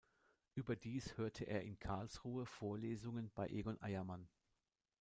Überdies 0.55 1.15
hörte 1.17 1.43
er 1.43 1.61
in 1.61 1.77
Karlsruhe 1.77 2.47
Vorlesungen 2.47 3.29
bei 3.35 3.47
Egon 3.49 3.79
Eiermann. 3.83 4.27